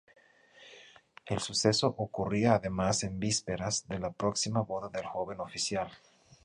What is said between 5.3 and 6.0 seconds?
oficial.